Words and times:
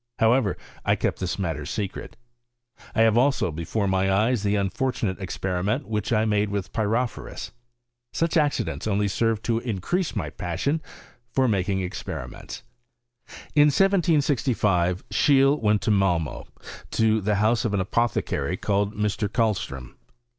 However, 0.17 0.57
I 0.83 0.95
kept 0.95 1.19
this 1.19 1.37
matter 1.37 1.63
secret. 1.63 2.15
I 2.95 3.01
have 3.01 3.19
also 3.19 3.51
before 3.51 3.87
my 3.87 4.11
eyes 4.11 4.41
the 4.41 4.55
unfortunate 4.55 5.19
experi 5.19 5.63
ment 5.63 5.87
which 5.87 6.11
I 6.11 6.25
made 6.25 6.49
with 6.49 6.73
pyrophorua. 6.73 7.51
Such 8.11 8.31
acci 8.33 8.65
dents 8.65 8.87
only 8.87 9.07
served 9.07 9.43
to 9.45 9.59
increase 9.59 10.15
my 10.15 10.31
passion 10.31 10.81
for 11.31 11.47
making 11.47 11.81
experiments." 11.81 12.63
In 13.53 13.67
1765 13.67 15.07
Scheelewent 15.09 15.81
to 15.81 15.91
Malmo, 15.91 16.47
to 16.89 17.21
the 17.21 17.35
house 17.35 17.63
of 17.63 17.75
an 17.75 17.79
apothecary, 17.79 18.57
called 18.57 18.95
Mr. 18.95 19.27
Kalstrom. 19.31 19.97